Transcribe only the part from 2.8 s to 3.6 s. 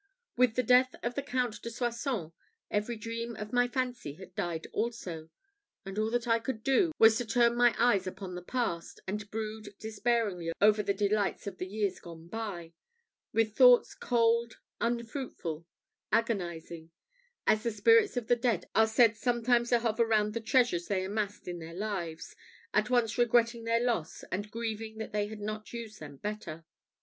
dream of